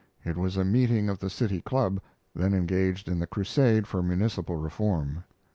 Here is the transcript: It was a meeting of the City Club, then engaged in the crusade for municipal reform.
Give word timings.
It 0.25 0.35
was 0.35 0.57
a 0.57 0.65
meeting 0.65 1.09
of 1.09 1.19
the 1.19 1.29
City 1.29 1.61
Club, 1.61 2.01
then 2.33 2.55
engaged 2.55 3.07
in 3.07 3.19
the 3.19 3.27
crusade 3.27 3.85
for 3.85 4.01
municipal 4.01 4.55
reform. 4.55 5.25